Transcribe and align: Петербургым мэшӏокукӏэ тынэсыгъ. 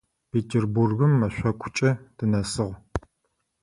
Петербургым 0.31 1.11
мэшӏокукӏэ 1.19 1.89
тынэсыгъ. 2.17 2.69